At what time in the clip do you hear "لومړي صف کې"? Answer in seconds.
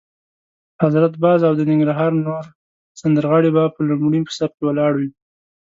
3.89-4.63